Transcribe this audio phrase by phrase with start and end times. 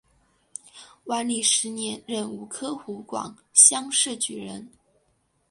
[1.03, 4.67] 万历十年壬午科湖广乡试举人。